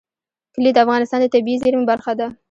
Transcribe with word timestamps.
کلي 0.53 0.69
د 0.73 0.77
افغانستان 0.85 1.19
د 1.21 1.25
طبیعي 1.33 1.61
زیرمو 1.63 1.89
برخه 1.91 2.11
ده. 2.19 2.27